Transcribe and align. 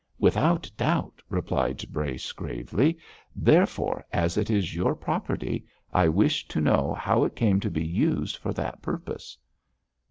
'Without 0.17 0.67
doubt!' 0.75 1.21
replied 1.29 1.85
Brace, 1.91 2.31
gravely. 2.31 2.97
'Therefore, 3.35 4.03
as 4.11 4.35
it 4.35 4.49
is 4.49 4.73
your 4.75 4.95
property, 4.95 5.63
I 5.93 6.07
wish 6.09 6.47
to 6.47 6.59
know 6.59 6.95
how 6.95 7.23
it 7.23 7.35
came 7.35 7.59
to 7.59 7.69
be 7.69 7.85
used 7.85 8.37
for 8.37 8.51
that 8.53 8.81
purpose.' 8.81 9.37